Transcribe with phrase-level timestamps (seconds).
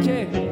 [0.00, 0.49] Okay.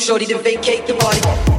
[0.00, 1.49] Shorty to vacate the party.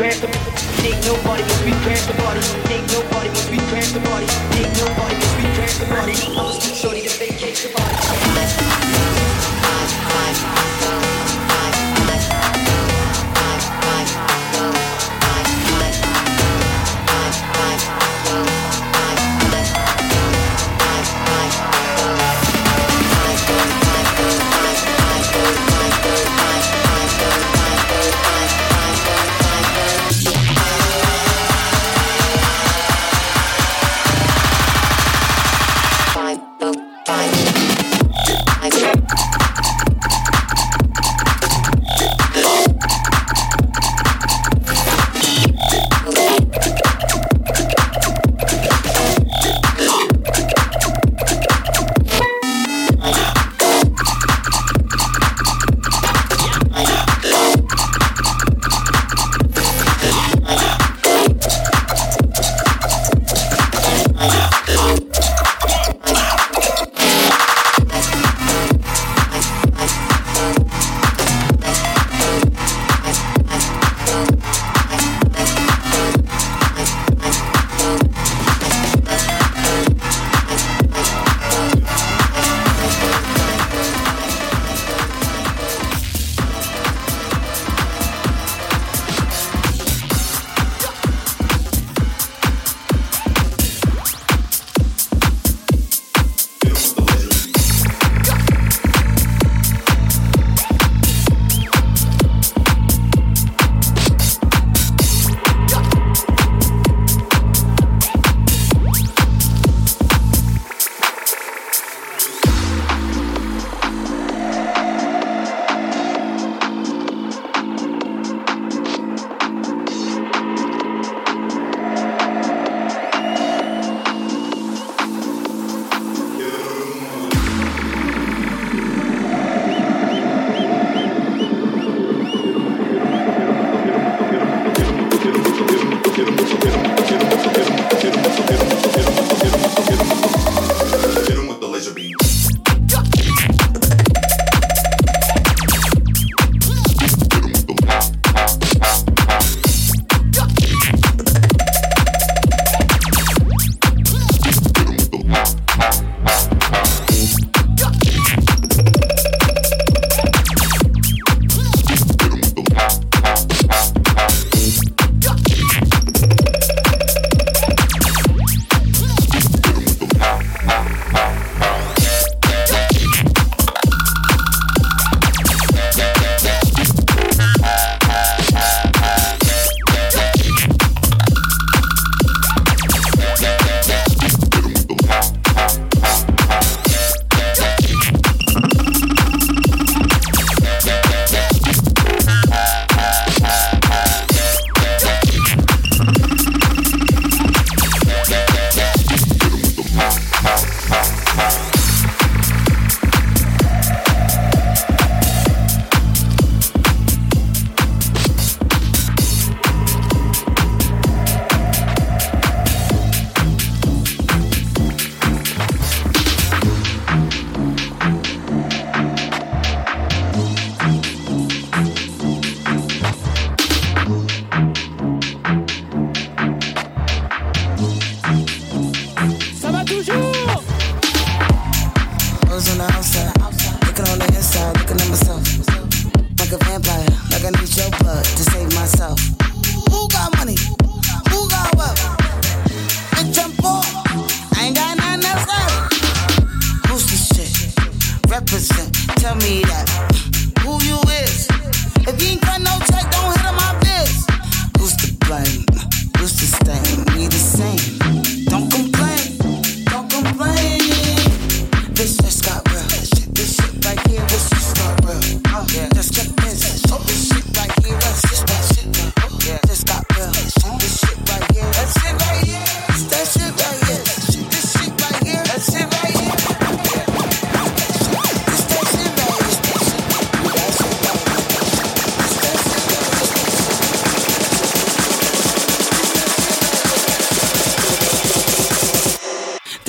[0.00, 0.14] Yeah.
[0.14, 0.29] the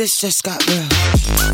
[0.10, 1.51] just got real.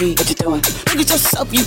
[0.00, 0.62] What you doing?
[0.62, 1.62] Look at yourself, you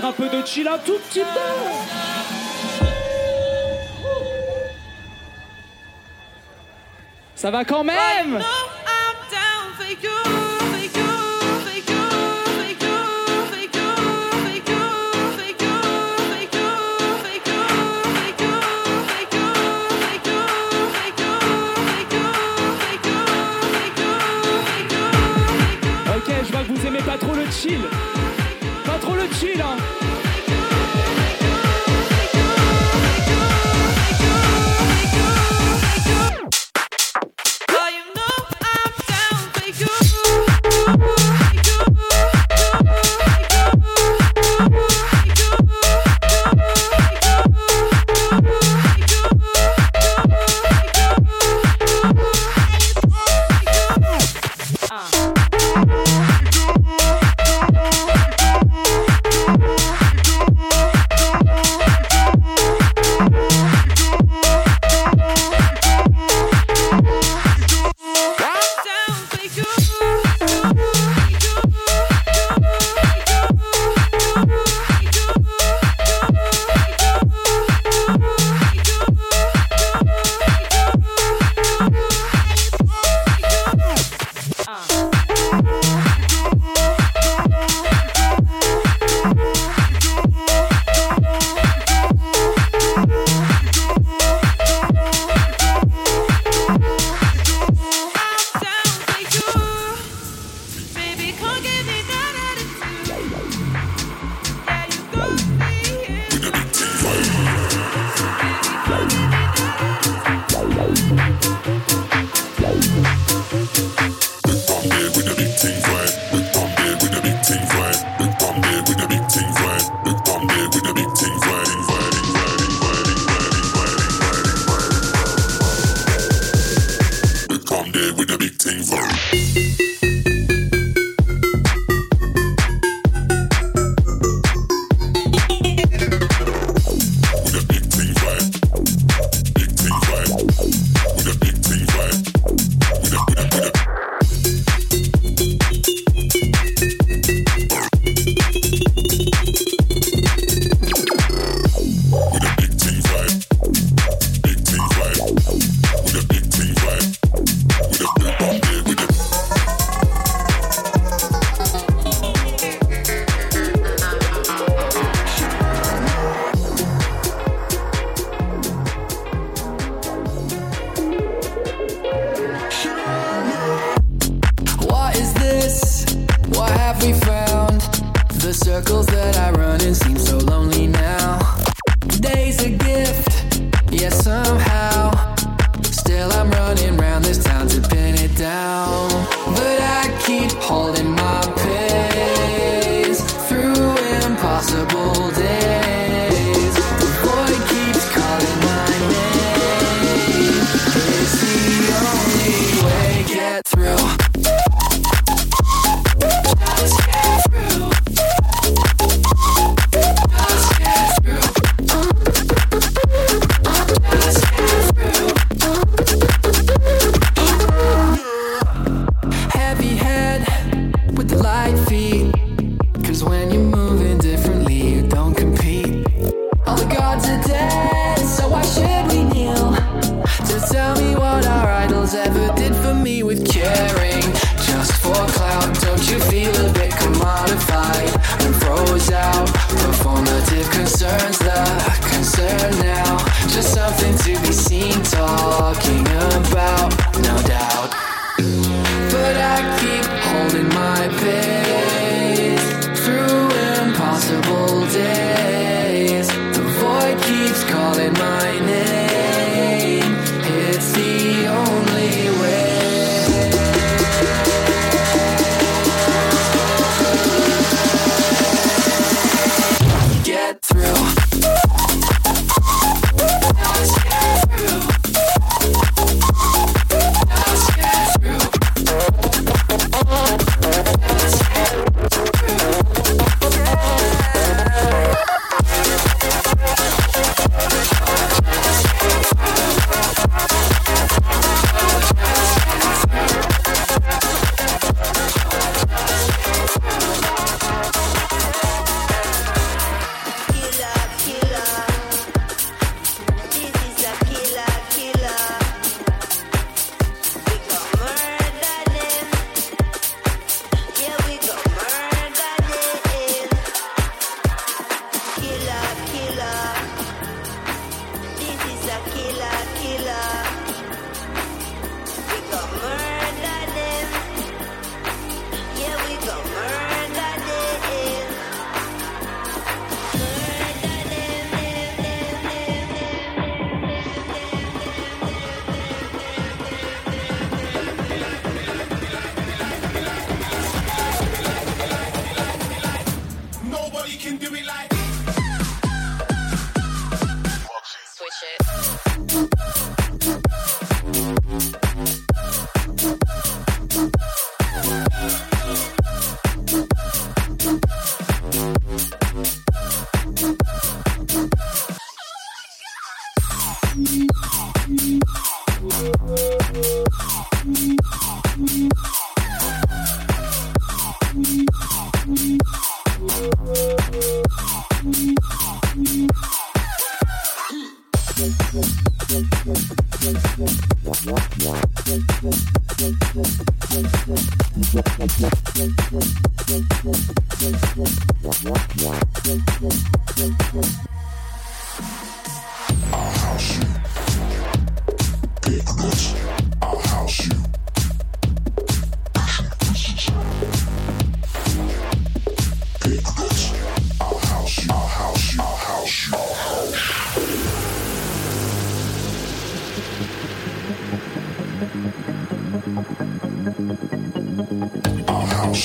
[0.00, 1.26] un peu de chill un tout petit peu.
[7.34, 8.36] Ça va quand même
[26.16, 27.80] Ok, je vois que vous aimez pas trop le chill.
[29.02, 30.01] Trop le chill, hein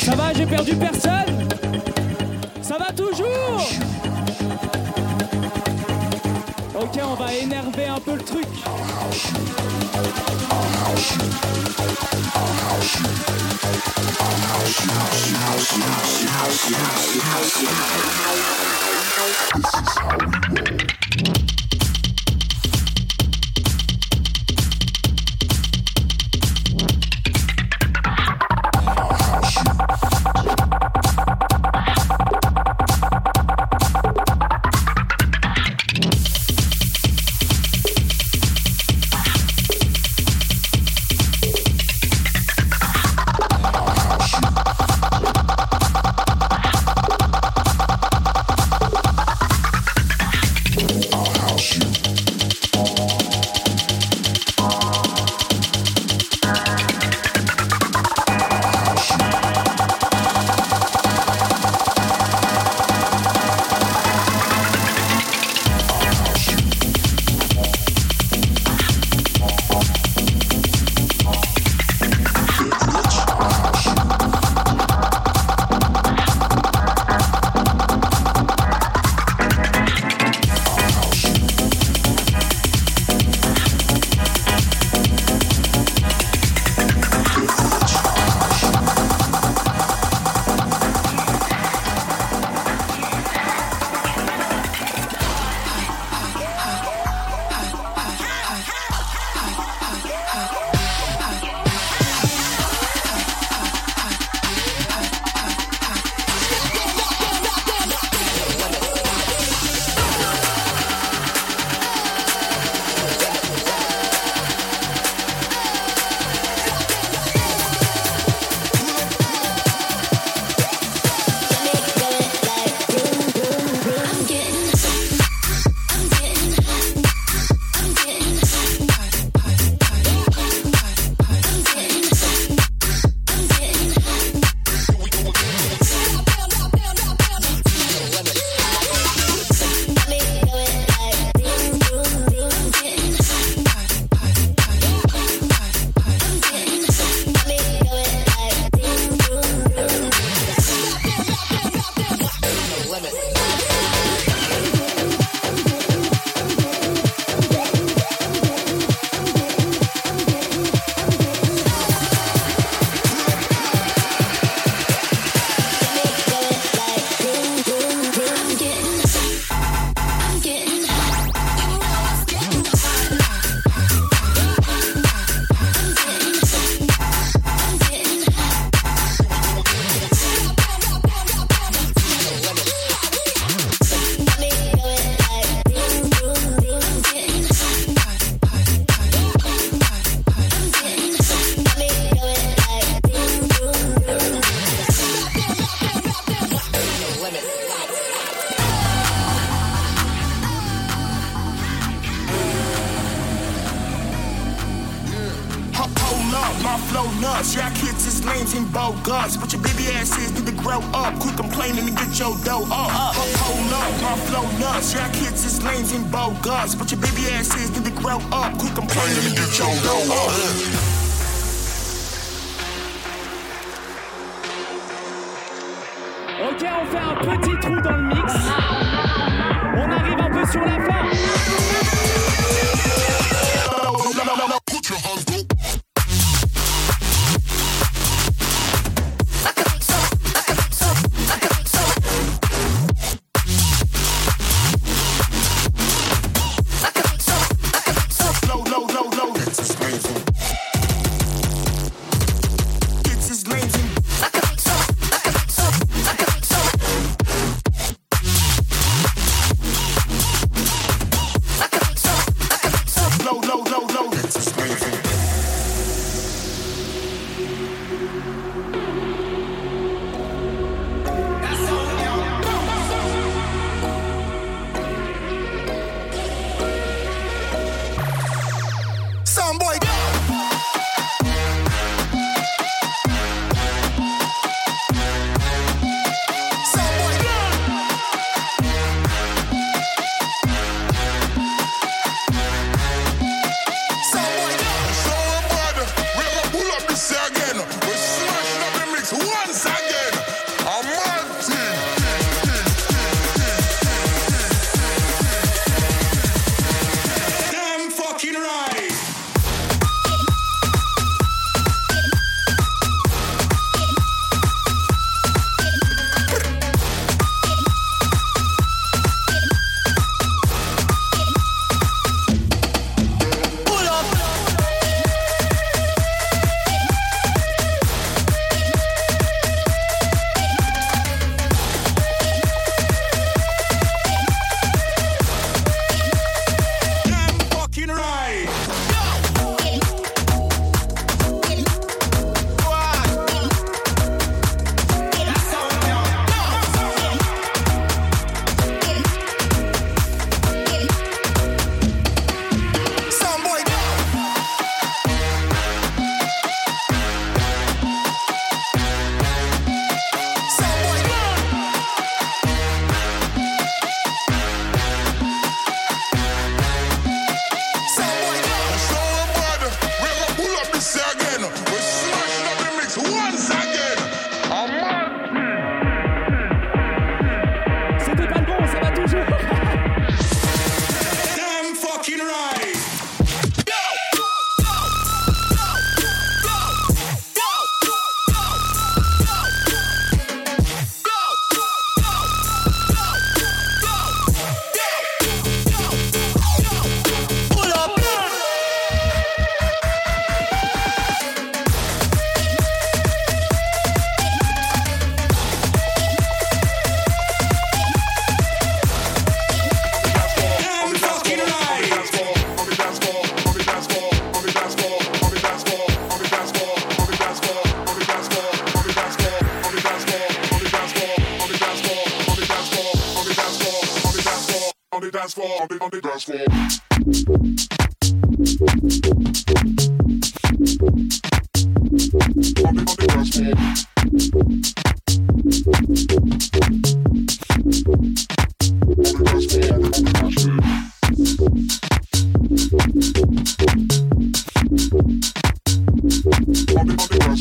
[0.08, 1.50] Ça va, j'ai perdu personne
[2.62, 3.62] Ça va toujours
[6.80, 8.48] Ok, on va énerver un peu le truc.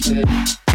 [0.07, 0.66] said.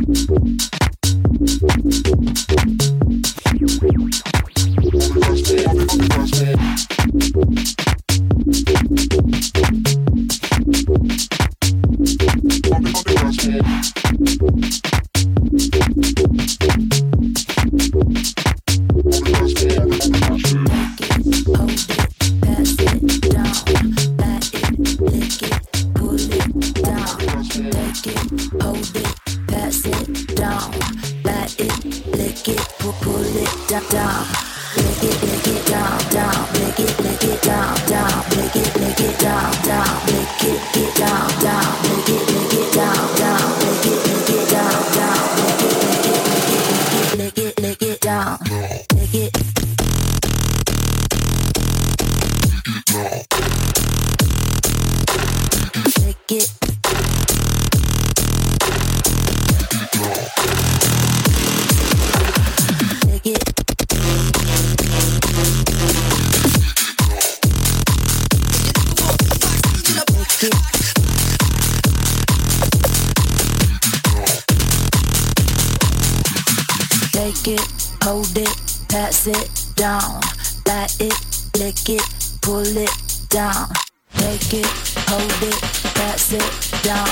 [79.21, 80.19] sit down,
[80.65, 81.13] bat it,
[81.61, 82.01] lick it,
[82.41, 82.89] pull it
[83.29, 83.69] down.
[84.17, 84.65] Take it,
[85.05, 85.61] hold it,
[85.93, 86.41] pass it
[86.81, 87.05] down,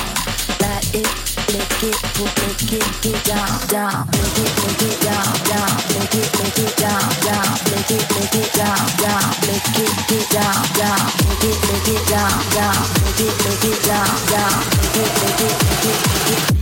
[0.58, 1.06] bat it,
[1.54, 4.10] lick it, pull it, kick it down, down.
[4.10, 5.70] Lick it, lick it down, down.
[5.94, 7.46] Lick it, lick it down, down.
[7.70, 9.30] Lick it, lick it down, down.
[9.46, 11.06] Lick it, lick it down, down.
[11.22, 12.82] Lick it, lick it down, down.
[12.90, 14.58] Lick it, lick it down, down.
[14.82, 16.59] Lick it, lick it, lick it, lick it.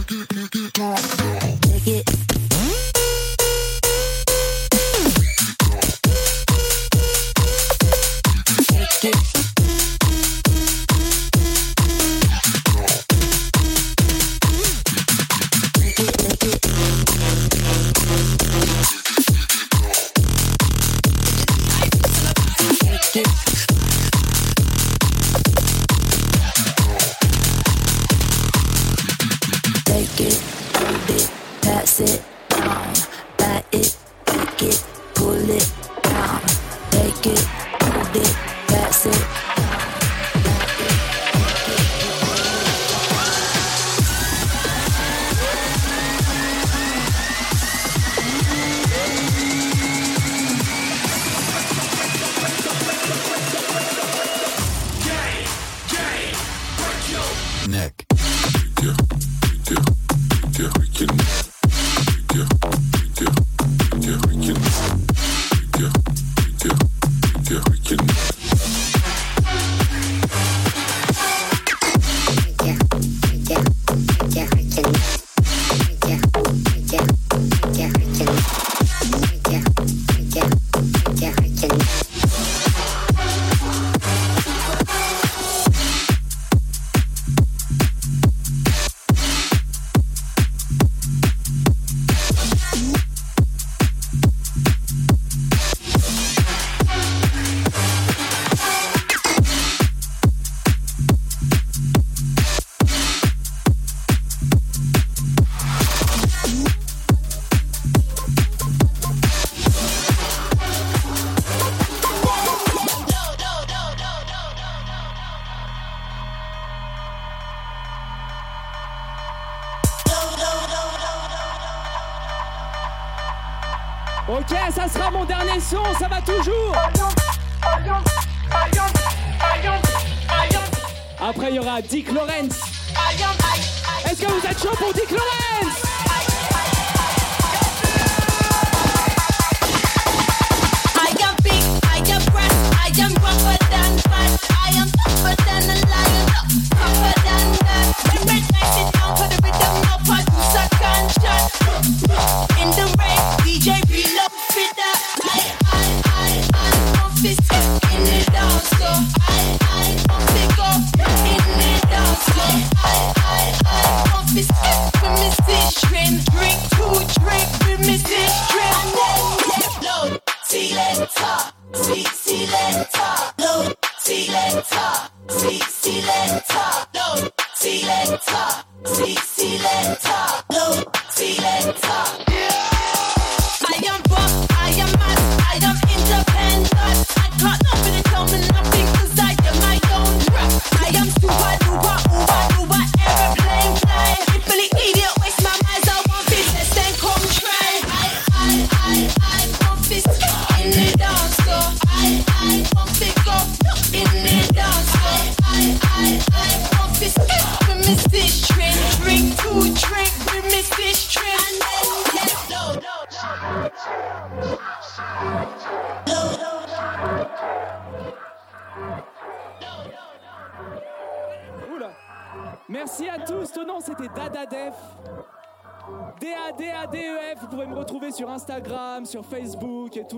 [172.27, 175.16] Selector, load, selector.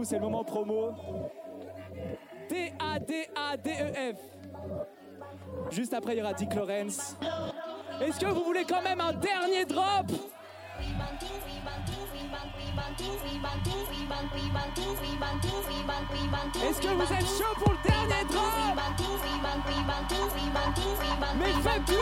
[0.10, 0.96] C'est le moment promo.
[2.50, 4.18] D-A-D-A-D-E-F.
[5.70, 7.16] Juste après, il y aura Dick Lawrence.
[8.02, 10.10] Est-ce que vous voulez quand même un dernier drop?
[16.68, 18.50] Est-ce que vous êtes chaud pour le dernier drop?
[21.38, 21.94] Mais faites du